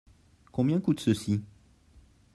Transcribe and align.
Combien 0.51 0.81
coûte 0.81 0.99
ceci? 0.99 1.43